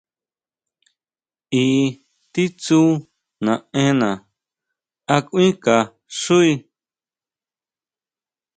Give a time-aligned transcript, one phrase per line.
[1.63, 1.65] ¿I
[2.33, 2.79] titsú
[3.45, 4.09] naʼenna
[5.13, 5.75] a kuinʼka
[6.19, 6.51] xuí.